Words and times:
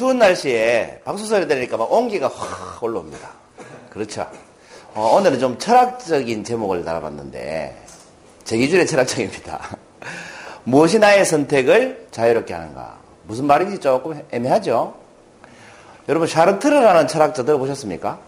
추운 0.00 0.18
날씨에 0.18 1.02
박수 1.04 1.26
소리 1.26 1.46
들으니까 1.46 1.76
막 1.76 1.92
온기가 1.92 2.28
확 2.28 2.82
올라옵니다. 2.82 3.32
그렇죠. 3.90 4.26
어, 4.94 5.16
오늘은 5.16 5.38
좀 5.38 5.58
철학적인 5.58 6.42
제목을 6.42 6.86
달아봤는데, 6.86 7.76
제 8.44 8.56
기준에 8.56 8.86
철학적입니다. 8.86 9.76
무엇이 10.64 10.98
나의 10.98 11.26
선택을 11.26 12.06
자유롭게 12.12 12.54
하는가? 12.54 12.98
무슨 13.24 13.44
말인지 13.44 13.78
조금 13.78 14.18
애매하죠? 14.30 14.94
여러분, 16.08 16.26
샤르트르라는 16.26 17.06
철학자 17.06 17.44
들어보셨습니까? 17.44 18.18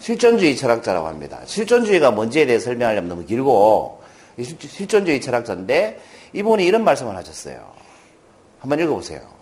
실존주의 0.00 0.56
철학자라고 0.56 1.08
합니다. 1.08 1.40
실존주의가 1.44 2.10
뭔지에 2.10 2.46
대해 2.46 2.58
설명하려면 2.58 3.10
너무 3.10 3.26
길고, 3.26 4.00
실존주의 4.38 5.20
철학자인데, 5.20 6.00
이분이 6.32 6.64
이런 6.64 6.84
말씀을 6.84 7.14
하셨어요. 7.16 7.70
한번 8.60 8.80
읽어보세요. 8.80 9.35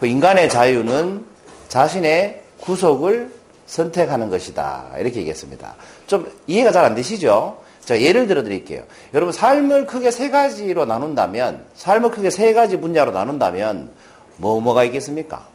그 0.00 0.06
인간의 0.06 0.48
자유는 0.48 1.24
자신의 1.68 2.42
구속을 2.60 3.30
선택하는 3.66 4.30
것이다. 4.30 4.92
이렇게 4.98 5.20
얘기했습니다. 5.20 5.74
좀 6.06 6.30
이해가 6.46 6.72
잘 6.72 6.84
안 6.84 6.94
되시죠? 6.94 7.58
자, 7.84 8.00
예를 8.00 8.26
들어 8.26 8.42
드릴게요. 8.42 8.82
여러분, 9.12 9.32
삶을 9.32 9.86
크게 9.86 10.10
세 10.10 10.30
가지로 10.30 10.86
나눈다면, 10.86 11.66
삶을 11.74 12.10
크게 12.12 12.30
세 12.30 12.54
가지 12.54 12.78
분야로 12.78 13.12
나눈다면, 13.12 13.90
뭐, 14.38 14.60
뭐가 14.60 14.84
있겠습니까? 14.84 15.46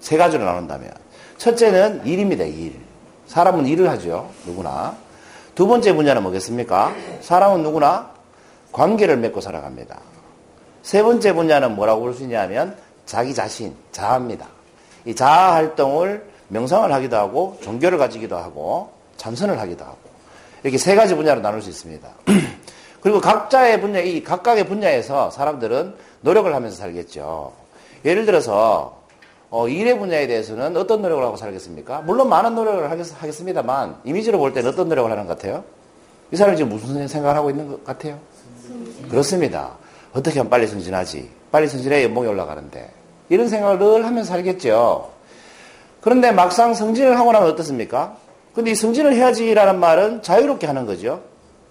세 0.00 0.16
가지로 0.16 0.44
나눈다면. 0.44 0.90
첫째는 1.38 2.04
일입니다, 2.04 2.44
일. 2.44 2.74
사람은 3.28 3.66
일을 3.66 3.88
하죠. 3.90 4.30
누구나. 4.44 4.96
두 5.54 5.68
번째 5.68 5.92
분야는 5.94 6.22
뭐겠습니까? 6.24 6.92
사람은 7.20 7.62
누구나 7.62 8.13
관계를 8.74 9.16
맺고 9.16 9.40
살아갑니다. 9.40 10.00
세 10.82 11.02
번째 11.02 11.32
분야는 11.32 11.76
뭐라고 11.76 12.02
볼 12.02 12.12
수 12.12 12.24
있냐면 12.24 12.76
자기 13.06 13.32
자신, 13.32 13.74
자아입니다. 13.92 14.46
이 15.06 15.14
자아 15.14 15.54
활동을 15.54 16.26
명상을 16.48 16.92
하기도 16.92 17.16
하고 17.16 17.56
종교를 17.62 17.98
가지기도 17.98 18.36
하고 18.36 18.90
참선을 19.16 19.58
하기도 19.60 19.84
하고 19.84 19.96
이렇게 20.62 20.76
세 20.76 20.94
가지 20.96 21.14
분야로 21.14 21.40
나눌 21.40 21.62
수 21.62 21.70
있습니다. 21.70 22.08
그리고 23.00 23.20
각자의 23.20 23.80
분야, 23.80 24.00
이 24.00 24.22
각각의 24.24 24.66
분야에서 24.66 25.30
사람들은 25.30 25.94
노력을 26.22 26.52
하면서 26.52 26.76
살겠죠. 26.76 27.52
예를 28.04 28.26
들어서 28.26 28.98
어, 29.50 29.68
일의 29.68 29.98
분야에 29.98 30.26
대해서는 30.26 30.76
어떤 30.76 31.00
노력을 31.00 31.22
하고 31.22 31.36
살겠습니까? 31.36 32.00
물론 32.00 32.28
많은 32.28 32.56
노력을 32.56 32.90
하겠, 32.90 33.32
습니다만 33.32 33.98
이미지로 34.04 34.38
볼 34.38 34.52
때는 34.52 34.70
어떤 34.70 34.88
노력을 34.88 35.08
하는 35.10 35.26
것 35.26 35.36
같아요? 35.38 35.62
이 36.32 36.36
사람이 36.36 36.56
지금 36.56 36.70
무슨 36.70 37.06
생각을 37.06 37.36
하고 37.36 37.50
있는 37.50 37.68
것 37.68 37.84
같아요? 37.84 38.18
그렇습니다. 39.10 39.72
어떻게 40.12 40.38
하면 40.38 40.50
빨리 40.50 40.66
승진하지? 40.66 41.30
빨리 41.50 41.68
승진해 41.68 42.04
연봉이 42.04 42.28
올라가는데. 42.28 42.90
이런 43.28 43.48
생각을 43.48 43.78
늘 43.78 44.04
하면서 44.04 44.30
살겠죠. 44.30 45.10
그런데 46.00 46.32
막상 46.32 46.74
승진을 46.74 47.18
하고 47.18 47.32
나면 47.32 47.48
어떻습니까? 47.50 48.16
근데 48.54 48.70
이 48.70 48.74
승진을 48.74 49.14
해야지라는 49.14 49.80
말은 49.80 50.22
자유롭게 50.22 50.66
하는 50.66 50.86
거죠. 50.86 51.22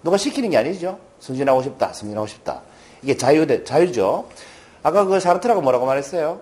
누가 0.02 0.16
시키는 0.16 0.50
게 0.50 0.56
아니죠. 0.58 0.98
승진하고 1.20 1.62
싶다, 1.62 1.92
승진하고 1.92 2.26
싶다. 2.26 2.62
이게 3.02 3.16
자유, 3.16 3.64
자유죠. 3.64 4.26
아까 4.82 5.04
그 5.04 5.18
사르트라고 5.18 5.62
뭐라고 5.62 5.86
말했어요? 5.86 6.40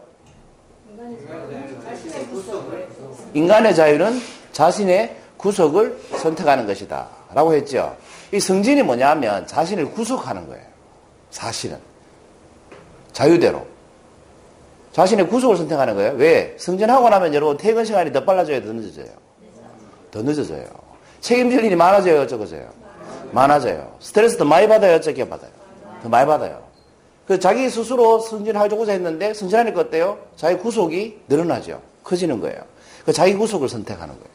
인간의 3.34 3.74
자유는 3.74 4.20
자신의 4.52 5.16
구속을 5.36 5.98
선택하는 6.16 6.66
것이다. 6.66 7.08
라고 7.34 7.54
했죠. 7.54 7.96
이 8.32 8.40
승진이 8.40 8.82
뭐냐 8.82 9.10
하면 9.10 9.46
자신을 9.46 9.92
구속하는 9.92 10.48
거예요. 10.48 10.64
사실은. 11.30 11.78
자유대로. 13.12 13.66
자신의 14.92 15.28
구속을 15.28 15.56
선택하는 15.56 15.94
거예요. 15.94 16.12
왜? 16.12 16.56
승진하고 16.58 17.08
나면 17.08 17.34
여러분 17.34 17.56
퇴근 17.56 17.84
시간이 17.84 18.12
더 18.12 18.24
빨라져요? 18.24 18.62
더 18.62 18.72
늦어져요? 18.72 19.12
더 20.10 20.22
늦어져요. 20.22 20.66
책임질 21.20 21.64
일이 21.64 21.76
많아져요? 21.76 22.26
적어져요? 22.26 22.68
많아져요. 23.32 23.96
스트레스 24.00 24.36
더 24.36 24.44
많이 24.44 24.68
받아요? 24.68 25.00
적게 25.00 25.28
받아요? 25.28 25.50
더 26.02 26.08
많이 26.08 26.26
받아요. 26.26 26.62
그 27.26 27.38
자기 27.38 27.70
스스로 27.70 28.18
승진하고자 28.18 28.92
했는데 28.92 29.32
승진하니까 29.32 29.80
어때요? 29.82 30.18
자기 30.36 30.58
구속이 30.58 31.20
늘어나죠. 31.28 31.80
커지는 32.02 32.40
거예요. 32.40 32.60
그 33.06 33.12
자기 33.12 33.34
구속을 33.34 33.68
선택하는 33.68 34.14
거예요. 34.14 34.28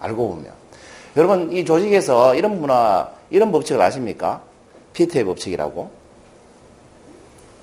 알고 0.00 0.28
보면. 0.28 0.52
여러분 1.16 1.52
이 1.52 1.64
조직에서 1.64 2.34
이런 2.34 2.60
문화, 2.60 3.08
이런 3.34 3.50
법칙을 3.50 3.82
아십니까? 3.82 4.42
피트의 4.92 5.24
법칙이라고. 5.24 5.90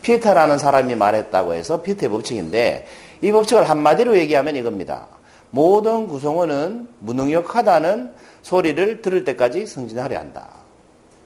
피터라는 0.01 0.57
사람이 0.57 0.95
말했다고 0.95 1.53
해서 1.53 1.81
피트의 1.81 2.11
법칙인데 2.11 2.85
이 3.21 3.31
법칙을 3.31 3.69
한마디로 3.69 4.17
얘기하면 4.17 4.57
이겁니다. 4.57 5.07
모든 5.49 6.07
구성원은 6.07 6.89
무능력하다는 6.99 8.11
소리를 8.41 9.01
들을 9.01 9.23
때까지 9.23 9.65
승진하려 9.65 10.19
한다. 10.19 10.49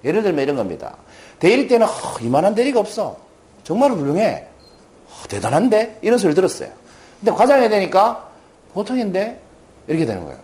예를 0.04 0.22
들면 0.22 0.44
이런 0.44 0.56
겁니다. 0.56 0.96
대일 1.40 1.68
때는 1.68 1.88
어, 1.88 1.90
이만한 2.22 2.54
대리가 2.54 2.80
없어. 2.80 3.18
정말 3.64 3.92
훌륭해. 3.94 4.46
어, 5.08 5.28
대단한데? 5.28 6.00
이런 6.04 6.20
소리를 6.20 6.36
들었어요. 6.36 6.70
근데 7.20 7.32
과장이 7.32 7.68
되니까 7.68 8.30
보통인데? 8.76 9.42
이렇게 9.88 10.06
되는 10.06 10.24
거예요. 10.24 10.38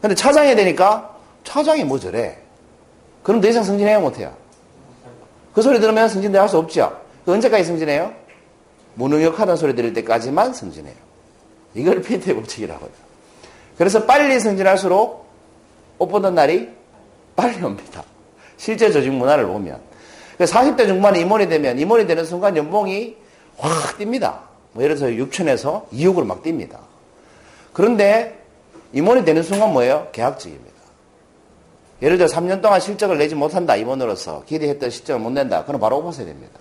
근데 0.00 0.16
차장이 0.16 0.56
되니까 0.56 1.16
차장이 1.44 1.84
뭐 1.84 2.00
저래. 2.00 2.43
그럼 3.24 3.40
더 3.40 3.48
이상 3.48 3.64
승진해야 3.64 3.98
못해요. 3.98 4.32
그 5.54 5.62
소리 5.62 5.80
들으면 5.80 6.08
승진대 6.08 6.38
할수 6.38 6.58
없죠. 6.58 7.00
그 7.24 7.32
언제까지 7.32 7.64
승진해요? 7.64 8.12
무능력하다는 8.94 9.56
소리 9.56 9.74
들을 9.74 9.92
때까지만 9.94 10.52
승진해요. 10.52 10.94
이걸 11.74 12.02
피트의 12.02 12.36
법칙이라고 12.36 12.84
해요. 12.84 12.94
그래서 13.78 14.04
빨리 14.04 14.38
승진할수록 14.38 15.26
옷 15.98 16.06
보는 16.06 16.34
날이 16.34 16.68
빨리 17.34 17.60
옵니다. 17.64 18.04
실제 18.56 18.92
조직 18.92 19.10
문화를 19.10 19.46
보면. 19.46 19.80
40대 20.38 20.86
중반에 20.86 21.20
임원이 21.20 21.48
되면 21.48 21.78
임원이 21.78 22.06
되는 22.06 22.24
순간 22.24 22.56
연봉이 22.56 23.16
확 23.56 23.98
뜁니다. 23.98 24.40
뭐 24.72 24.82
예를 24.82 24.96
들어서 24.96 25.14
6천에서 25.14 25.88
2억으로 25.90 26.26
막 26.26 26.42
뜁니다. 26.42 26.78
그런데 27.72 28.38
임원이 28.92 29.24
되는 29.24 29.42
순간 29.42 29.72
뭐예요? 29.72 30.08
계약직입니다. 30.12 30.73
예를 32.02 32.18
들어 32.18 32.28
3년 32.28 32.60
동안 32.60 32.80
실적을 32.80 33.18
내지 33.18 33.34
못한다 33.34 33.76
임원으로서 33.76 34.44
기대했던 34.46 34.90
실적을 34.90 35.20
못 35.20 35.30
낸다. 35.30 35.64
그럼 35.64 35.80
바로 35.80 35.98
오버세 35.98 36.24
됩니다. 36.24 36.60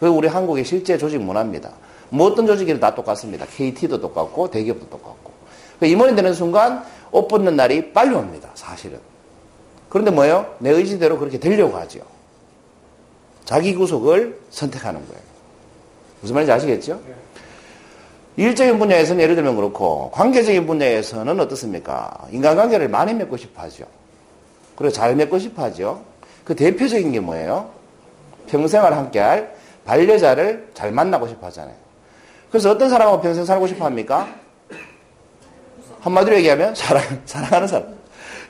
그리고 0.00 0.16
우리 0.16 0.28
한국의 0.28 0.64
실제 0.64 0.98
조직 0.98 1.20
문화입니다. 1.20 1.70
뭐 2.08 2.26
어떤 2.26 2.46
조직이든 2.46 2.80
다 2.80 2.94
똑같습니다. 2.94 3.46
KT도 3.46 4.00
똑같고 4.00 4.50
대기업도 4.50 4.88
똑같고. 4.88 5.30
그 5.78 5.86
임원이 5.86 6.16
되는 6.16 6.34
순간 6.34 6.84
옷 7.10 7.28
벗는 7.28 7.56
날이 7.56 7.92
빨리 7.92 8.14
옵니다. 8.14 8.50
사실은. 8.54 8.98
그런데 9.88 10.10
뭐예요? 10.10 10.54
내 10.58 10.70
의지대로 10.70 11.18
그렇게 11.18 11.38
되려고 11.38 11.76
하죠. 11.78 12.00
자기 13.44 13.74
구속을 13.74 14.40
선택하는 14.50 15.06
거예요. 15.06 15.22
무슨 16.20 16.34
말인지 16.34 16.52
아시겠죠? 16.52 17.00
일적인 18.36 18.78
분야에서는 18.78 19.22
예를 19.22 19.34
들면 19.34 19.56
그렇고 19.56 20.10
관계적인 20.12 20.66
분야에서는 20.66 21.38
어떻습니까? 21.40 22.26
인간관계를 22.30 22.88
많이 22.88 23.12
맺고 23.12 23.36
싶어 23.36 23.62
하죠. 23.62 23.84
그리고 24.82 24.92
잘 24.92 25.14
맺고 25.14 25.38
싶어 25.38 25.62
하죠. 25.62 26.02
그 26.42 26.56
대표적인 26.56 27.12
게 27.12 27.20
뭐예요? 27.20 27.70
평생을 28.48 28.96
함께할 28.96 29.54
반려자를 29.84 30.70
잘 30.74 30.90
만나고 30.90 31.28
싶어 31.28 31.46
하잖아요. 31.46 31.76
그래서 32.50 32.72
어떤 32.72 32.90
사람하고 32.90 33.22
평생 33.22 33.44
살고 33.44 33.68
싶어 33.68 33.84
합니까? 33.84 34.26
한마디로 36.00 36.34
얘기하면 36.38 36.74
사랑, 36.74 37.04
사랑하는 37.24 37.68
사람. 37.68 37.94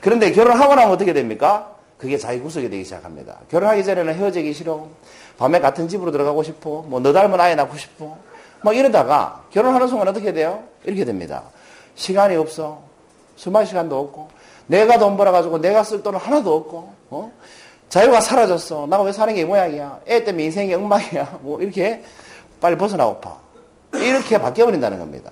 그런데 0.00 0.32
결혼하고 0.32 0.74
나면 0.74 0.90
어떻게 0.94 1.12
됩니까? 1.12 1.76
그게 1.98 2.16
자기 2.16 2.40
구속이 2.40 2.70
되기 2.70 2.82
시작합니다. 2.82 3.40
결혼하기 3.50 3.84
전에는 3.84 4.14
헤어지기 4.14 4.54
싫어. 4.54 4.88
밤에 5.36 5.60
같은 5.60 5.86
집으로 5.86 6.10
들어가고 6.12 6.42
싶어. 6.42 6.82
뭐 6.88 6.98
너 7.00 7.12
닮은 7.12 7.38
아이 7.38 7.54
낳고 7.56 7.76
싶어. 7.76 8.16
막 8.62 8.74
이러다가 8.74 9.42
결혼하는 9.50 9.86
순간 9.86 10.08
어떻게 10.08 10.32
돼요? 10.32 10.62
이렇게 10.84 11.04
됩니다. 11.04 11.42
시간이 11.94 12.36
없어. 12.36 12.80
수만 13.36 13.66
시간도 13.66 14.00
없고. 14.00 14.41
내가 14.72 14.98
돈 14.98 15.18
벌어가지고 15.18 15.58
내가 15.58 15.84
쓸 15.84 16.02
돈은 16.02 16.18
하나도 16.18 16.56
없고. 16.56 16.94
어? 17.10 17.30
자유가 17.90 18.22
사라졌어. 18.22 18.86
나가 18.86 19.02
왜 19.02 19.12
사는 19.12 19.34
게이 19.34 19.44
모양이야. 19.44 20.00
애 20.08 20.24
때문에 20.24 20.44
인생이 20.44 20.72
엉망이야. 20.72 21.40
뭐 21.44 21.60
이렇게 21.60 22.02
빨리 22.58 22.78
벗어나고파. 22.78 23.36
이렇게 23.96 24.38
바뀌어버린다는 24.38 24.98
겁니다. 24.98 25.30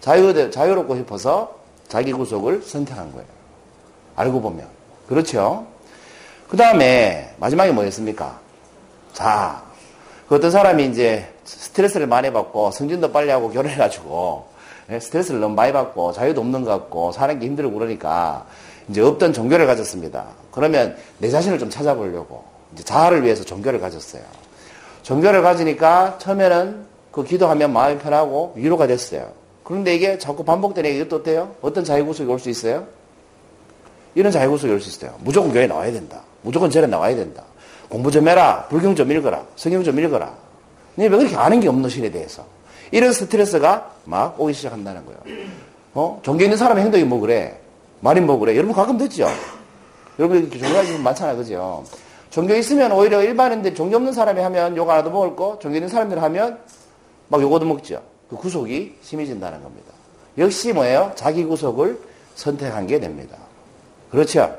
자유, 0.00 0.50
자유롭고 0.50 0.96
싶어서 0.96 1.54
자기 1.86 2.14
구속을 2.14 2.62
선택한 2.62 3.12
거예요. 3.12 3.26
알고 4.16 4.40
보면. 4.40 4.66
그렇죠? 5.06 5.66
그 6.48 6.56
다음에 6.56 7.34
마지막에 7.36 7.72
뭐였습니까? 7.72 8.40
자, 9.12 9.62
그 10.26 10.36
어떤 10.36 10.50
사람이 10.50 10.86
이제 10.86 11.28
스트레스를 11.44 12.06
많이 12.06 12.32
받고 12.32 12.70
승진도 12.70 13.12
빨리 13.12 13.30
하고 13.30 13.50
결혼해가지고 13.50 14.46
예, 14.48 14.52
스트레스를 14.88 15.40
너무 15.40 15.54
많이 15.54 15.72
받고 15.72 16.12
자유도 16.12 16.40
없는 16.40 16.64
것 16.64 16.70
같고 16.70 17.12
사는 17.12 17.38
게 17.38 17.46
힘들고 17.46 17.72
그러니까 17.78 18.46
이제 18.88 19.00
없던 19.00 19.32
종교를 19.32 19.66
가졌습니다. 19.66 20.26
그러면 20.50 20.96
내 21.18 21.28
자신을 21.28 21.58
좀 21.58 21.70
찾아보려고 21.70 22.44
이제 22.74 22.82
자아를 22.84 23.22
위해서 23.24 23.44
종교를 23.44 23.80
가졌어요. 23.80 24.22
종교를 25.02 25.42
가지니까 25.42 26.16
처음에는 26.18 26.84
그 27.10 27.24
기도하면 27.24 27.72
마음이 27.72 27.98
편하고 27.98 28.52
위로가 28.56 28.86
됐어요. 28.86 29.30
그런데 29.64 29.94
이게 29.94 30.18
자꾸 30.18 30.44
반복되니까 30.44 30.94
이것도 30.96 31.16
어때요? 31.16 31.54
어떤 31.62 31.84
자유구속이 31.84 32.30
올 32.30 32.38
수 32.38 32.50
있어요? 32.50 32.86
이런 34.14 34.30
자유구속이 34.32 34.72
올 34.72 34.80
수 34.80 34.88
있어요. 34.90 35.14
무조건 35.20 35.52
교회 35.52 35.66
나와야 35.66 35.92
된다. 35.92 36.20
무조건 36.42 36.70
절에 36.70 36.86
나와야 36.86 37.14
된다. 37.14 37.44
공부 37.88 38.10
좀 38.10 38.28
해라. 38.28 38.66
불경 38.68 38.94
좀 38.94 39.10
읽어라. 39.12 39.44
성경 39.56 39.84
좀 39.84 39.98
읽어라. 39.98 40.34
왜 40.96 41.08
그렇게 41.08 41.36
아는 41.36 41.60
게 41.60 41.68
없는 41.68 41.88
신에 41.88 42.10
대해서. 42.10 42.44
이런 42.90 43.12
스트레스가 43.12 43.92
막 44.04 44.40
오기 44.40 44.52
시작한다는 44.52 45.04
거예요. 45.06 45.48
어? 45.94 46.20
종교 46.22 46.44
있는 46.44 46.56
사람의 46.56 46.84
행동이 46.84 47.04
뭐 47.04 47.20
그래? 47.20 47.58
말이 48.00 48.20
뭐 48.20 48.38
그래? 48.38 48.56
여러분 48.56 48.74
가끔 48.74 48.98
듣죠? 48.98 49.28
여러분 50.18 50.50
종교가 50.50 50.84
지금 50.84 51.02
많잖아요. 51.02 51.36
그죠? 51.36 51.84
종교 52.30 52.54
있으면 52.54 52.92
오히려 52.92 53.22
일반인들 53.22 53.74
종교 53.74 53.96
없는 53.96 54.12
사람이 54.12 54.40
하면 54.40 54.76
욕 54.76 54.88
하나도 54.88 55.10
먹을 55.10 55.36
거, 55.36 55.58
종교 55.60 55.76
있는 55.76 55.88
사람들 55.88 56.22
하면 56.22 56.58
막 57.28 57.40
욕도 57.40 57.64
먹죠. 57.66 58.02
그 58.28 58.36
구속이 58.36 58.96
심해진다는 59.02 59.62
겁니다. 59.62 59.92
역시 60.38 60.72
뭐예요? 60.72 61.12
자기 61.14 61.44
구속을 61.44 61.98
선택한 62.34 62.86
게 62.86 62.98
됩니다. 62.98 63.36
그렇죠? 64.10 64.56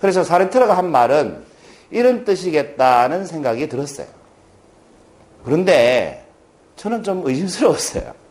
그래서 0.00 0.24
사르트르가 0.24 0.76
한 0.76 0.90
말은 0.90 1.44
이런 1.90 2.24
뜻이겠다는 2.24 3.26
생각이 3.26 3.68
들었어요. 3.68 4.06
그런데 5.44 6.21
저는 6.76 7.02
좀 7.02 7.22
의심스러웠어요. 7.26 8.22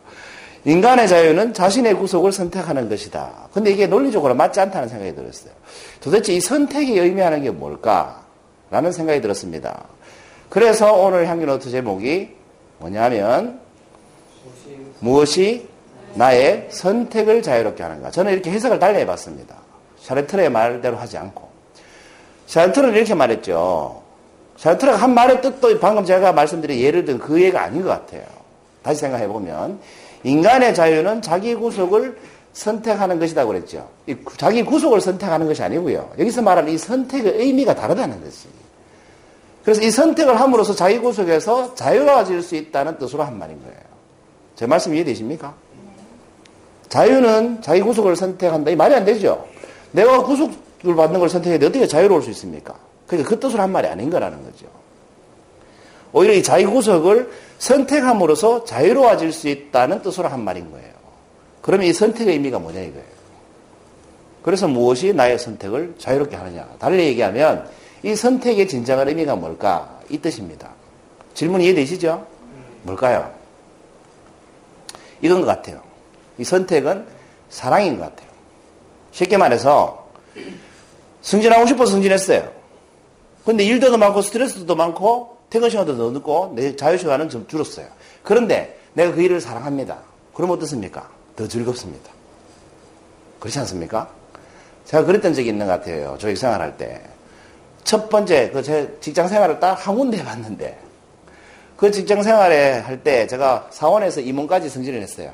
인간의 0.64 1.08
자유는 1.08 1.54
자신의 1.54 1.94
구속을 1.94 2.30
선택하는 2.30 2.88
것이다. 2.88 3.48
근데 3.52 3.72
이게 3.72 3.86
논리적으로 3.86 4.34
맞지 4.34 4.60
않다는 4.60 4.88
생각이 4.88 5.14
들었어요. 5.14 5.52
도대체 6.00 6.34
이 6.34 6.40
선택이 6.40 6.98
의미하는 6.98 7.42
게 7.42 7.50
뭘까? 7.50 8.24
라는 8.70 8.92
생각이 8.92 9.20
들었습니다. 9.20 9.84
그래서 10.48 10.92
오늘 10.92 11.26
향기노트 11.26 11.70
제목이 11.70 12.30
뭐냐면 12.78 13.60
무엇이 15.00 15.68
나의 16.14 16.68
선택을 16.70 17.42
자유롭게 17.42 17.82
하는가? 17.82 18.10
저는 18.10 18.32
이렇게 18.32 18.50
해석을 18.50 18.78
달리 18.78 18.98
해봤습니다. 19.00 19.56
샤르트르의 20.00 20.50
말대로 20.50 20.96
하지 20.96 21.16
않고. 21.16 21.48
샤르트르는 22.46 22.94
이렇게 22.94 23.14
말했죠. 23.14 24.01
샤르트르가 24.62 24.96
한 24.96 25.12
말의 25.12 25.42
뜻도 25.42 25.80
방금 25.80 26.04
제가 26.04 26.32
말씀드린 26.32 26.78
예를 26.78 27.04
든 27.04 27.18
그 27.18 27.42
예가 27.42 27.64
아닌 27.64 27.82
것 27.82 27.88
같아요. 27.88 28.22
다시 28.84 29.00
생각해 29.00 29.26
보면 29.26 29.80
인간의 30.22 30.72
자유는 30.72 31.20
자기 31.20 31.56
구속을 31.56 32.16
선택하는 32.52 33.18
것이다 33.18 33.44
그랬죠. 33.44 33.88
자기 34.36 34.62
구속을 34.62 35.00
선택하는 35.00 35.48
것이 35.48 35.64
아니고요. 35.64 36.12
여기서 36.16 36.42
말하는 36.42 36.72
이 36.72 36.78
선택의 36.78 37.38
의미가 37.38 37.74
다르다는 37.74 38.22
것이. 38.22 38.46
그래서 39.64 39.82
이 39.82 39.90
선택을 39.90 40.40
함으로써 40.40 40.76
자기 40.76 41.00
구속에서 41.00 41.74
자유로워질 41.74 42.40
수 42.42 42.54
있다는 42.54 42.98
뜻으로 42.98 43.24
한 43.24 43.36
말인 43.40 43.60
거예요. 43.62 43.80
제 44.54 44.66
말씀 44.68 44.94
이해되십니까? 44.94 45.54
자유는 46.88 47.62
자기 47.62 47.80
구속을 47.80 48.14
선택한다. 48.14 48.70
이 48.70 48.76
말이 48.76 48.94
안 48.94 49.04
되죠. 49.04 49.44
내가 49.90 50.22
구속을 50.22 50.94
받는 50.94 51.18
걸 51.18 51.28
선택했는데 51.28 51.66
어떻게 51.66 51.88
자유로울 51.88 52.22
수 52.22 52.30
있습니까? 52.30 52.76
그러니까 53.12 53.28
그 53.28 53.38
뜻으로 53.38 53.62
한 53.62 53.70
말이 53.70 53.86
아닌 53.88 54.08
거라는 54.08 54.42
거죠. 54.42 54.66
오히려 56.14 56.32
이 56.32 56.42
자기 56.42 56.64
구속을 56.64 57.30
선택함으로써 57.58 58.64
자유로워질 58.64 59.32
수 59.32 59.48
있다는 59.48 60.00
뜻으로 60.00 60.28
한 60.28 60.42
말인 60.42 60.70
거예요. 60.70 60.92
그러면 61.60 61.86
이 61.86 61.92
선택의 61.92 62.34
의미가 62.34 62.58
뭐냐 62.58 62.80
이거예요. 62.80 63.12
그래서 64.42 64.66
무엇이 64.66 65.12
나의 65.12 65.38
선택을 65.38 65.94
자유롭게 65.98 66.36
하느냐. 66.36 66.66
달리 66.78 67.04
얘기하면 67.04 67.68
이 68.02 68.16
선택의 68.16 68.66
진정한 68.66 69.08
의미가 69.08 69.36
뭘까? 69.36 70.00
이 70.08 70.18
뜻입니다. 70.18 70.70
질문 71.34 71.60
이해되시죠? 71.60 72.26
뭘까요? 72.82 73.30
이건 75.20 75.42
것 75.42 75.46
같아요. 75.46 75.82
이 76.38 76.44
선택은 76.44 77.06
사랑인 77.50 77.98
것 77.98 78.04
같아요. 78.04 78.28
쉽게 79.12 79.36
말해서 79.36 80.08
승진하고 81.20 81.66
싶어 81.66 81.84
승진했어요. 81.84 82.61
근데 83.44 83.64
일도 83.64 83.90
더 83.90 83.96
많고 83.96 84.22
스트레스도 84.22 84.74
많고 84.74 85.36
퇴근 85.50 85.68
시간도 85.70 85.96
더 85.96 86.10
늦고 86.10 86.52
내 86.54 86.76
자유 86.76 86.96
시간은 86.96 87.28
좀 87.28 87.46
줄었어요. 87.48 87.86
그런데 88.22 88.78
내가 88.94 89.12
그 89.14 89.22
일을 89.22 89.40
사랑합니다. 89.40 89.98
그럼 90.34 90.50
어떻습니까? 90.50 91.08
더 91.36 91.46
즐겁습니다. 91.48 92.10
그렇지 93.40 93.58
않습니까? 93.60 94.08
제가 94.84 95.04
그랬던 95.04 95.34
적이 95.34 95.48
있는 95.48 95.66
것 95.66 95.72
같아요. 95.72 96.16
조직 96.18 96.36
생활할 96.38 96.76
때. 96.76 97.02
첫 97.84 98.08
번째, 98.08 98.50
그 98.50 98.62
제 98.62 98.96
직장 99.00 99.26
생활을 99.28 99.58
딱 99.58 99.74
한 99.74 99.96
군데 99.96 100.18
해봤는데, 100.18 100.78
그 101.76 101.90
직장 101.90 102.22
생활에 102.22 102.78
할 102.78 103.02
때 103.02 103.26
제가 103.26 103.68
사원에서 103.70 104.20
임원까지 104.20 104.68
승진을 104.68 105.02
했어요. 105.02 105.32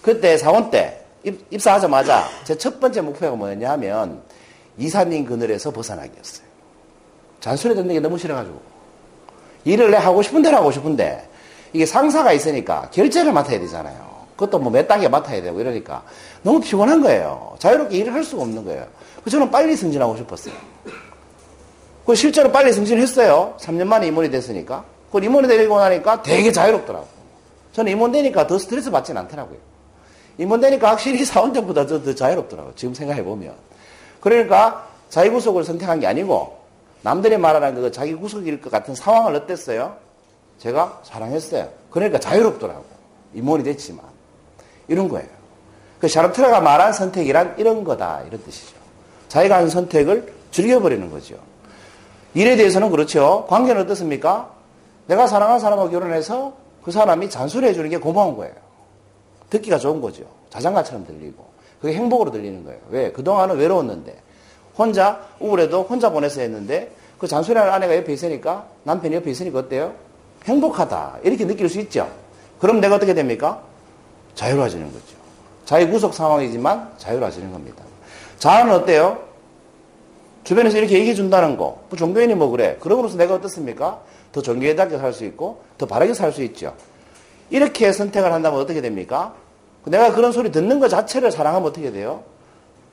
그때 0.00 0.38
사원 0.38 0.70
때 0.70 1.04
입, 1.24 1.60
사하자마자 1.60 2.24
제 2.44 2.56
첫 2.56 2.80
번째 2.80 3.02
목표가 3.02 3.36
뭐였냐 3.36 3.70
하면 3.72 4.22
이사님 4.78 5.26
그늘에서 5.26 5.70
벗어나기였어요. 5.72 6.45
잔소리 7.46 7.76
듣는 7.76 7.94
게 7.94 8.00
너무 8.00 8.18
싫어가지고. 8.18 8.60
일을 9.64 9.92
내 9.92 9.96
하고 9.96 10.20
싶은 10.20 10.42
대로 10.42 10.56
하고 10.56 10.72
싶은데 10.72 11.28
이게 11.72 11.86
상사가 11.86 12.32
있으니까 12.32 12.88
결제를 12.90 13.32
맡아야 13.32 13.60
되잖아요. 13.60 14.16
그것도 14.36 14.58
뭐 14.58 14.72
몇 14.72 14.88
단계 14.88 15.08
맡아야 15.08 15.40
되고 15.40 15.60
이러니까 15.60 16.02
너무 16.42 16.60
피곤한 16.60 17.02
거예요. 17.02 17.54
자유롭게 17.60 17.98
일을 17.98 18.12
할 18.12 18.24
수가 18.24 18.42
없는 18.42 18.64
거예요. 18.64 18.84
저는 19.30 19.50
빨리 19.52 19.76
승진하고 19.76 20.16
싶었어요. 20.16 20.54
그 22.04 22.16
실제로 22.16 22.50
빨리 22.50 22.72
승진했어요. 22.72 23.54
3년 23.60 23.84
만에 23.86 24.08
임원이 24.08 24.28
됐으니까. 24.30 24.84
그 25.12 25.22
임원이 25.22 25.46
되고 25.46 25.78
나니까 25.78 26.22
되게 26.22 26.50
자유롭더라고. 26.50 27.06
저는 27.74 27.92
임원 27.92 28.10
되니까 28.10 28.48
더 28.48 28.58
스트레스 28.58 28.90
받지는 28.90 29.20
않더라고요. 29.22 29.58
임원 30.38 30.60
되니까 30.60 30.90
확실히 30.90 31.22
사원 31.24 31.52
때보다 31.52 31.86
더, 31.86 32.02
더 32.02 32.12
자유롭더라고요. 32.12 32.72
지금 32.74 32.92
생각해 32.92 33.22
보면. 33.22 33.54
그러니까 34.20 34.88
자기 35.10 35.30
구속을 35.30 35.62
선택한 35.62 36.00
게 36.00 36.08
아니고 36.08 36.65
남들이 37.06 37.38
말하는 37.38 37.76
그 37.76 37.92
자기 37.92 38.16
구속일 38.16 38.60
것 38.60 38.72
같은 38.72 38.96
상황을 38.96 39.36
어땠어요? 39.36 39.94
제가 40.58 41.02
사랑했어요. 41.04 41.68
그러니까 41.88 42.18
자유롭더라고. 42.18 42.84
임원이 43.32 43.62
됐지만. 43.62 44.04
이런 44.88 45.06
거예요. 45.06 45.28
그 46.00 46.08
샤르트라가 46.08 46.60
말한 46.60 46.92
선택이란 46.92 47.54
이런 47.58 47.84
거다. 47.84 48.22
이런 48.26 48.42
뜻이죠. 48.42 48.74
자기가 49.28 49.54
한 49.54 49.68
선택을 49.68 50.34
즐겨버리는 50.50 51.08
거죠. 51.08 51.36
일에 52.34 52.56
대해서는 52.56 52.90
그렇죠. 52.90 53.46
관계는 53.48 53.82
어떻습니까? 53.82 54.50
내가 55.06 55.28
사랑하는 55.28 55.60
사람하고 55.60 55.90
결혼해서 55.90 56.54
그 56.82 56.90
사람이 56.90 57.30
잔소리 57.30 57.68
해주는 57.68 57.88
게 57.88 57.98
고마운 57.98 58.36
거예요. 58.36 58.52
듣기가 59.50 59.78
좋은 59.78 60.00
거죠. 60.00 60.24
자장가처럼 60.50 61.06
들리고. 61.06 61.46
그게 61.80 61.94
행복으로 61.94 62.32
들리는 62.32 62.64
거예요. 62.64 62.80
왜? 62.90 63.12
그동안은 63.12 63.58
외로웠는데. 63.58 64.26
혼자, 64.76 65.20
우울해도 65.40 65.84
혼자 65.84 66.10
보내서 66.10 66.40
했는데, 66.40 66.95
그 67.18 67.26
잔소리하는 67.26 67.72
아내가 67.72 67.96
옆에 67.96 68.12
있으니까, 68.12 68.66
남편이 68.84 69.14
옆에 69.16 69.30
있으니까 69.30 69.60
어때요? 69.60 69.94
행복하다. 70.44 71.18
이렇게 71.24 71.46
느낄 71.46 71.68
수 71.68 71.80
있죠. 71.80 72.10
그럼 72.60 72.80
내가 72.80 72.96
어떻게 72.96 73.14
됩니까? 73.14 73.62
자유로워지는 74.34 74.86
거죠. 74.86 75.16
자유 75.64 75.90
구속 75.90 76.14
상황이지만 76.14 76.92
자유로워지는 76.98 77.52
겁니다. 77.52 77.82
자아는 78.38 78.72
어때요? 78.72 79.24
주변에서 80.44 80.78
이렇게 80.78 80.98
얘기해 80.98 81.14
준다는 81.14 81.56
거. 81.56 81.80
뭐 81.88 81.98
종교인이 81.98 82.34
뭐 82.34 82.48
그래. 82.50 82.76
그러고서 82.80 83.16
내가 83.16 83.34
어떻습니까? 83.34 84.00
더 84.30 84.42
종교에답게 84.42 84.98
살 84.98 85.12
수 85.12 85.24
있고, 85.24 85.62
더 85.78 85.86
바르게 85.86 86.14
살 86.14 86.32
수 86.32 86.42
있죠. 86.44 86.74
이렇게 87.50 87.92
선택을 87.92 88.32
한다면 88.32 88.60
어떻게 88.60 88.80
됩니까? 88.80 89.34
내가 89.84 90.12
그런 90.12 90.32
소리 90.32 90.52
듣는 90.52 90.80
것 90.80 90.88
자체를 90.88 91.32
사랑하면 91.32 91.68
어떻게 91.68 91.90
돼요? 91.90 92.22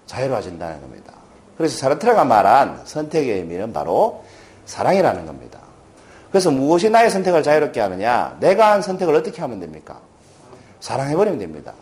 자유로워진다는 0.06 0.82
겁니다. 0.82 1.14
그래서 1.58 1.78
사르트라가 1.78 2.26
말한 2.26 2.82
선택의 2.86 3.40
의미는 3.40 3.74
바로 3.74 4.24
사랑이라는 4.66 5.26
겁니다. 5.26 5.60
그래서 6.32 6.50
무엇이 6.50 6.90
나의 6.90 7.12
선택을 7.12 7.44
자유롭게 7.44 7.80
하느냐? 7.80 8.38
내가 8.40 8.72
한 8.72 8.82
선택을 8.82 9.14
어떻게 9.16 9.40
하면 9.42 9.60
됩니까? 9.60 10.00
사랑해버리면 10.80 11.40
됩니다. 11.40 11.74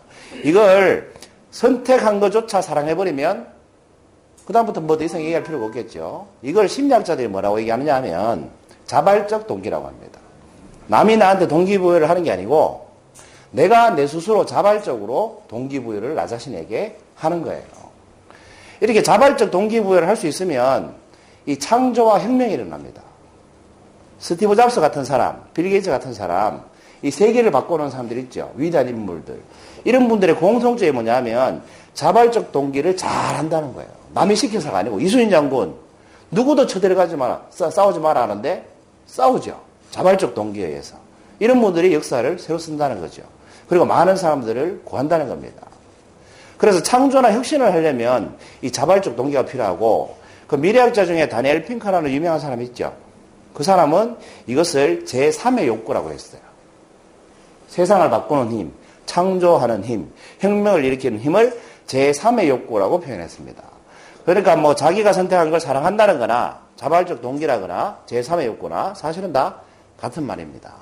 이걸 0.44 1.12
선택한 1.50 2.20
것조차 2.20 2.60
사랑해버리면 2.60 3.46
그다음부터 4.46 4.80
뭐 4.80 4.96
더 4.96 5.04
이상 5.04 5.20
얘기할 5.20 5.42
필요가 5.42 5.66
없겠죠. 5.66 6.26
이걸 6.42 6.68
심리학자들이 6.68 7.28
뭐라고 7.28 7.60
얘기하느냐 7.60 7.96
하면 7.96 8.50
자발적 8.86 9.46
동기라고 9.46 9.86
합니다. 9.86 10.20
남이 10.88 11.16
나한테 11.16 11.48
동기부여를 11.48 12.10
하는 12.10 12.22
게 12.24 12.30
아니고 12.32 12.86
내가 13.52 13.90
내 13.90 14.06
스스로 14.06 14.44
자발적으로 14.44 15.42
동기부여를 15.48 16.14
나 16.14 16.26
자신에게 16.26 16.98
하는 17.14 17.42
거예요. 17.42 17.62
이렇게 18.82 19.00
자발적 19.02 19.52
동기부여를 19.52 20.08
할 20.08 20.16
수 20.16 20.26
있으면 20.26 20.94
이 21.46 21.56
창조와 21.56 22.20
혁명이 22.20 22.52
일어납니다. 22.52 23.00
스티브 24.18 24.54
잡스 24.56 24.80
같은 24.80 25.04
사람, 25.04 25.40
빌 25.54 25.70
게이츠 25.70 25.88
같은 25.90 26.12
사람, 26.12 26.62
이 27.00 27.10
세계를 27.10 27.50
바꿔놓은 27.52 27.90
사람들 27.90 28.18
있죠. 28.18 28.52
위대한 28.56 28.88
인물들. 28.88 29.40
이런 29.84 30.08
분들의 30.08 30.36
공통점이 30.36 30.90
뭐냐면 30.92 31.62
자발적 31.94 32.50
동기를 32.52 32.96
잘 32.96 33.10
한다는 33.36 33.72
거예요. 33.72 33.88
남이 34.14 34.34
시켜서가 34.36 34.78
아니고 34.78 35.00
이순신 35.00 35.30
장군 35.30 35.74
누구도 36.32 36.66
쳐들어가지 36.66 37.16
마라 37.16 37.42
싸, 37.50 37.70
싸우지 37.70 38.00
마라 38.00 38.22
하는데 38.22 38.66
싸우죠. 39.06 39.60
자발적 39.90 40.34
동기에 40.34 40.66
의해서. 40.66 40.96
이런 41.38 41.60
분들이 41.60 41.94
역사를 41.94 42.38
새로 42.38 42.58
쓴다는 42.58 43.00
거죠. 43.00 43.22
그리고 43.68 43.84
많은 43.84 44.16
사람들을 44.16 44.82
구한다는 44.84 45.28
겁니다. 45.28 45.62
그래서 46.62 46.80
창조나 46.80 47.32
혁신을 47.32 47.72
하려면 47.72 48.36
이 48.60 48.70
자발적 48.70 49.16
동기가 49.16 49.44
필요하고 49.44 50.14
그 50.46 50.54
미래학자 50.54 51.06
중에 51.06 51.28
다니엘 51.28 51.64
핑커라는 51.64 52.12
유명한 52.12 52.38
사람이 52.38 52.64
있죠. 52.66 52.94
그 53.52 53.64
사람은 53.64 54.14
이것을 54.46 55.04
제3의 55.04 55.66
욕구라고 55.66 56.12
했어요. 56.12 56.40
세상을 57.66 58.08
바꾸는 58.10 58.52
힘, 58.52 58.72
창조하는 59.06 59.82
힘, 59.82 60.12
혁명을 60.38 60.84
일으키는 60.84 61.18
힘을 61.18 61.60
제3의 61.88 62.46
욕구라고 62.46 63.00
표현했습니다. 63.00 63.60
그러니까 64.24 64.54
뭐 64.54 64.76
자기가 64.76 65.12
선택한 65.12 65.50
걸 65.50 65.58
사랑한다는 65.58 66.20
거나 66.20 66.60
자발적 66.76 67.22
동기라거나 67.22 68.02
제3의 68.06 68.46
욕구나 68.46 68.94
사실은 68.94 69.32
다 69.32 69.56
같은 70.00 70.24
말입니다. 70.24 70.74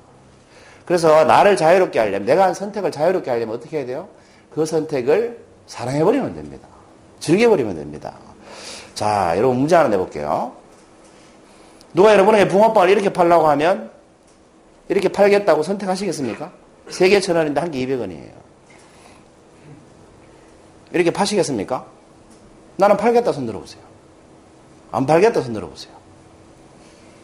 그래서 0.85 1.23
나를 1.23 1.57
자유롭게 1.57 1.97
하려면, 1.97 2.27
내가 2.27 2.45
한 2.45 2.53
선택을 2.53 2.91
자유롭게 2.91 3.31
하려면 3.31 3.55
어떻게 3.55 3.79
해야 3.79 3.87
돼요? 3.87 4.09
그 4.53 4.67
선택을 4.67 5.49
사랑해버리면 5.71 6.35
됩니다. 6.35 6.67
즐겨버리면 7.21 7.75
됩니다. 7.75 8.13
자, 8.93 9.33
여러분 9.37 9.57
문제 9.57 9.73
하나 9.77 9.87
내볼게요. 9.87 10.51
누가 11.93 12.11
여러분에게 12.11 12.49
붕어빵을 12.49 12.89
이렇게 12.89 13.13
팔라고 13.13 13.47
하면 13.47 13.89
이렇게 14.89 15.07
팔겠다고 15.07 15.63
선택하시겠습니까? 15.63 16.51
세 16.89 17.07
개 17.07 17.21
천 17.21 17.37
원인데 17.37 17.61
한개 17.61 17.79
이백 17.79 18.01
원이에요. 18.01 18.33
이렇게 20.91 21.09
파시겠습니까? 21.11 21.85
나는 22.75 22.97
팔겠다 22.97 23.31
손 23.31 23.45
들어보세요. 23.45 23.81
안 24.91 25.05
팔겠다 25.05 25.39
손 25.41 25.53
들어보세요. 25.53 25.93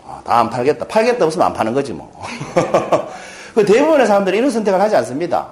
아, 0.06 0.22
다안 0.24 0.50
팔겠다. 0.50 0.88
팔겠다 0.88 1.26
없으면 1.26 1.48
안 1.48 1.54
파는 1.54 1.74
거지 1.74 1.92
뭐. 1.92 2.10
그 3.56 3.66
대부분의 3.66 4.08
사람들이 4.08 4.38
이런 4.38 4.50
선택을 4.52 4.80
하지 4.80 4.96
않습니다. 4.96 5.52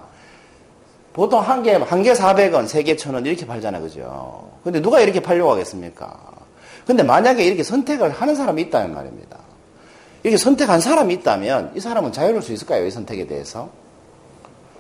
보통 1.16 1.40
한 1.40 1.64
개, 1.64 1.74
한 1.74 2.04
개 2.04 2.12
400원, 2.14 2.68
세 2.68 2.84
개 2.84 2.96
1000원 2.96 3.26
이렇게 3.26 3.46
팔잖아, 3.48 3.80
그죠? 3.80 4.50
근데 4.64 4.82
누가 4.82 5.00
이렇게 5.00 5.22
팔려고 5.22 5.52
하겠습니까? 5.52 6.14
근데 6.86 7.04
만약에 7.04 7.44
이렇게 7.44 7.64
선택을 7.64 8.12
하는 8.12 8.36
사람이 8.36 8.62
있다면 8.64 8.94
말입니다. 8.94 9.38
이렇게 10.24 10.38
선택한 10.38 10.82
사람이 10.82 11.14
있다면 11.16 11.72
이 11.76 11.80
사람은 11.80 12.12
자유로울 12.12 12.42
수 12.44 12.52
있을까요? 12.52 12.86
이 12.86 12.92
선택에 12.92 13.28
대해서? 13.28 13.70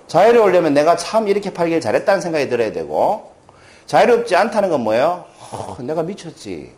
자유로우려면 0.07 0.73
내가 0.73 0.97
참 0.97 1.27
이렇게 1.27 1.53
팔길 1.53 1.79
잘했다는 1.81 2.21
생각이 2.21 2.49
들어야 2.49 2.71
되고 2.71 3.31
자유롭지 3.85 4.35
않다는 4.35 4.69
건 4.69 4.81
뭐예요? 4.81 5.23
어, 5.51 5.77
내가 5.79 6.03
미쳤지. 6.03 6.71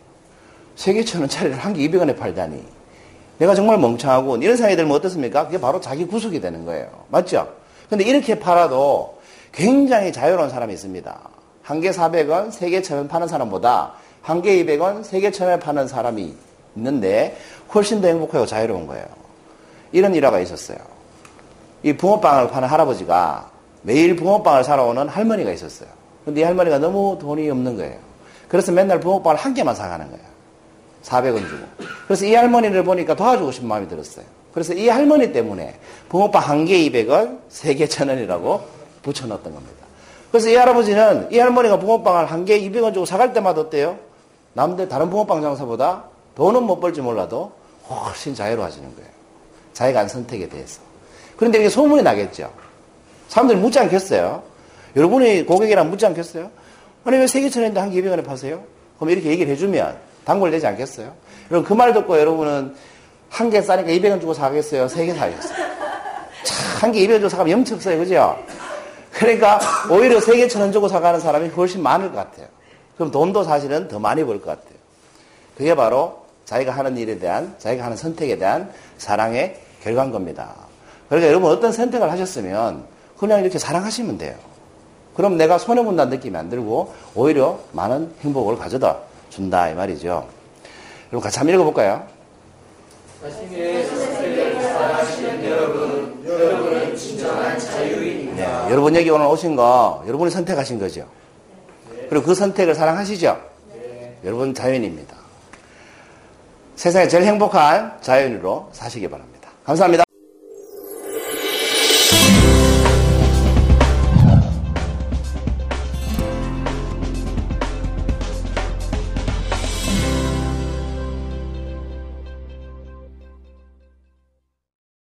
세개 0.76 1.04
천 1.04 1.22
원짜리를 1.22 1.56
한 1.58 1.72
개 1.74 1.80
200원에 1.88 2.16
팔다니. 2.16 2.62
내가 3.38 3.54
정말 3.54 3.78
멍청하고 3.78 4.36
이런 4.36 4.56
생각이 4.56 4.76
들면 4.76 4.94
어떻습니까? 4.96 5.46
그게 5.46 5.60
바로 5.60 5.80
자기 5.80 6.06
구속이 6.06 6.40
되는 6.40 6.64
거예요. 6.64 6.88
맞죠? 7.08 7.48
근데 7.90 8.04
이렇게 8.04 8.38
팔아도 8.38 9.17
굉장히 9.52 10.12
자유로운 10.12 10.50
사람이 10.50 10.72
있습니다. 10.74 11.18
한 11.62 11.80
개 11.80 11.90
400원, 11.90 12.50
세 12.50 12.70
개 12.70 12.80
천원 12.82 13.08
파는 13.08 13.28
사람보다 13.28 13.92
한 14.22 14.40
개 14.42 14.62
200원, 14.64 15.04
세 15.04 15.20
개 15.20 15.30
천원에 15.30 15.58
파는 15.58 15.86
사람이 15.88 16.34
있는데 16.76 17.36
훨씬 17.74 18.00
더 18.00 18.08
행복하고 18.08 18.46
자유로운 18.46 18.86
거예요. 18.86 19.04
이런 19.92 20.14
일화가 20.14 20.40
있었어요. 20.40 20.78
이 21.82 21.92
붕어빵을 21.92 22.48
파는 22.48 22.68
할아버지가 22.68 23.50
매일 23.82 24.16
붕어빵을 24.16 24.64
사러 24.64 24.84
오는 24.86 25.08
할머니가 25.08 25.50
있었어요. 25.52 25.88
근데 26.24 26.40
이 26.40 26.44
할머니가 26.44 26.78
너무 26.78 27.16
돈이 27.20 27.48
없는 27.50 27.76
거예요. 27.76 27.96
그래서 28.48 28.72
맨날 28.72 29.00
붕어빵을 29.00 29.36
한 29.36 29.54
개만 29.54 29.74
사가는 29.74 30.06
거예요. 30.10 30.24
400원 31.02 31.48
주고. 31.48 31.64
그래서 32.06 32.24
이 32.26 32.34
할머니를 32.34 32.82
보니까 32.84 33.14
도와주고 33.14 33.52
싶은 33.52 33.68
마음이 33.68 33.88
들었어요. 33.88 34.24
그래서 34.52 34.74
이 34.74 34.88
할머니 34.88 35.32
때문에 35.32 35.76
붕어빵 36.08 36.42
한 36.42 36.64
개 36.64 36.76
200원, 36.90 37.38
세개 37.48 37.86
1000원이라고 37.86 38.60
붙여놨던 39.02 39.52
겁니다. 39.54 39.86
그래서 40.30 40.48
이 40.50 40.54
할아버지는 40.56 41.28
이 41.32 41.38
할머니가 41.38 41.78
붕어빵을 41.78 42.30
한개 42.30 42.60
200원 42.60 42.92
주고 42.92 43.06
사갈 43.06 43.32
때마다 43.32 43.62
어때요? 43.62 43.98
남들 44.52 44.88
다른 44.88 45.08
붕어빵 45.10 45.40
장사보다 45.42 46.04
돈은 46.36 46.62
못 46.64 46.80
벌지 46.80 47.00
몰라도 47.00 47.52
훨씬 47.88 48.34
자유로워지는 48.34 48.94
거예요. 48.94 49.08
자기가 49.72 50.00
한 50.00 50.08
선택에 50.08 50.48
대해서. 50.48 50.80
그런데 51.36 51.58
이게 51.60 51.68
소문이 51.68 52.02
나겠죠. 52.02 52.52
사람들이 53.28 53.58
묻지 53.58 53.78
않겠어요. 53.78 54.42
여러분이 54.96 55.46
고객이랑 55.46 55.88
묻지 55.90 56.04
않겠어요? 56.06 56.50
아니 57.04 57.16
왜 57.16 57.26
세개 57.26 57.48
천원인데 57.50 57.80
한개 57.80 58.02
200원에 58.02 58.24
파세요? 58.24 58.62
그럼 58.98 59.10
이렇게 59.10 59.28
얘기를 59.30 59.50
해주면 59.52 59.96
단골 60.24 60.50
되지 60.50 60.66
않겠어요? 60.66 61.12
여러분 61.50 61.66
그 61.66 61.74
말 61.74 61.92
듣고 61.94 62.18
여러분은 62.18 62.74
한 63.30 63.50
개 63.50 63.60
싸니까 63.62 63.90
200원 63.90 64.20
주고 64.20 64.34
사겠어요? 64.34 64.88
세 64.88 65.06
개 65.06 65.14
사겠어요? 65.14 65.58
한 66.80 66.92
개 66.92 67.06
200원 67.06 67.16
주고 67.18 67.28
사가면 67.28 67.52
염치 67.52 67.74
없어요. 67.74 67.98
그죠? 67.98 68.36
그러니까 69.18 69.58
오히려 69.90 70.20
세개천원 70.20 70.72
주고 70.72 70.88
사가는 70.88 71.20
사람이 71.20 71.48
훨씬 71.48 71.82
많을 71.82 72.10
것 72.10 72.16
같아요. 72.16 72.46
그럼 72.96 73.10
돈도 73.10 73.44
사실은 73.44 73.88
더 73.88 73.98
많이 73.98 74.24
벌 74.24 74.40
것 74.40 74.46
같아요. 74.46 74.78
그게 75.56 75.74
바로 75.74 76.24
자기가 76.44 76.72
하는 76.72 76.96
일에 76.96 77.18
대한, 77.18 77.54
자기가 77.58 77.84
하는 77.84 77.96
선택에 77.96 78.38
대한 78.38 78.72
사랑의 78.96 79.60
결과인 79.82 80.10
겁니다. 80.12 80.54
그러니까 81.08 81.28
여러분 81.28 81.50
어떤 81.50 81.72
선택을 81.72 82.10
하셨으면 82.10 82.84
그냥 83.18 83.40
이렇게 83.40 83.58
사랑하시면 83.58 84.18
돼요. 84.18 84.34
그럼 85.16 85.36
내가 85.36 85.58
손해본다는 85.58 86.10
느낌이 86.16 86.36
안 86.36 86.48
들고 86.48 86.94
오히려 87.14 87.58
많은 87.72 88.12
행복을 88.20 88.56
가져다 88.56 88.98
준다 89.30 89.68
이 89.68 89.74
말이죠. 89.74 90.26
여러분 91.10 91.20
같이 91.20 91.38
한번 91.38 91.54
읽어볼까요? 91.56 92.06
여러분 98.70 98.94
여기 98.96 99.08
오늘 99.10 99.26
오신 99.26 99.56
거 99.56 100.02
여러분이 100.06 100.30
선택하신 100.30 100.78
거죠. 100.78 101.06
그리고 102.08 102.24
그 102.24 102.34
선택을 102.34 102.74
사랑하시죠. 102.74 103.40
네. 103.72 104.16
여러분 104.24 104.54
자유인입니다. 104.54 105.16
세상에 106.76 107.08
제일 107.08 107.24
행복한 107.24 107.96
자유인으로 108.00 108.70
사시기 108.72 109.08
바랍니다. 109.08 109.50
감사합니다. 109.64 110.07